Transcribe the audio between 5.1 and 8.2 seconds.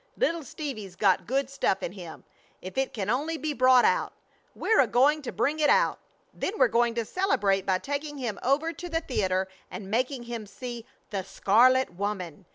to bring it out. Then we're going to celebrate by taking